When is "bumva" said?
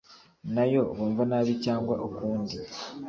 0.95-1.23